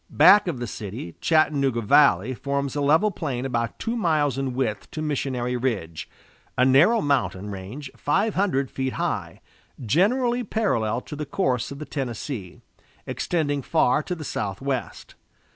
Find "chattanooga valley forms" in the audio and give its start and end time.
1.21-2.75